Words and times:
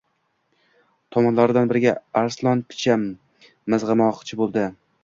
tomlaridan 1.17 1.69
birida 1.73 1.93
Arslon 2.23 2.65
picha 2.73 2.97
mizg‘imoqchi 3.03 4.43
bo‘ldi 4.43 4.71